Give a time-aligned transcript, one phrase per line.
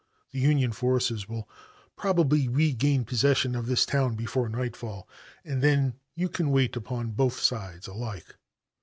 [0.31, 1.47] The Union forces will
[1.95, 5.07] probably regain possession of this town before nightfall,
[5.45, 8.35] and then you can wait upon both sides alike."